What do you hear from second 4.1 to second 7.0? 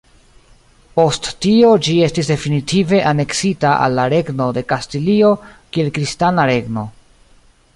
Regno de Kastilio kiel kristana regno.